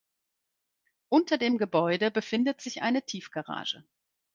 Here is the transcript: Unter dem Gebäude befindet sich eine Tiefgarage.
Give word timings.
Unter 1.09 1.37
dem 1.37 1.59
Gebäude 1.59 2.09
befindet 2.09 2.59
sich 2.59 2.81
eine 2.81 3.03
Tiefgarage. 3.05 3.83